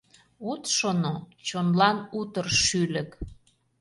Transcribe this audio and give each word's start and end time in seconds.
От 0.51 0.63
шоно— 0.75 1.15
чонлан 1.47 1.97
утыр 2.19 2.47
шӱлык 2.63 3.11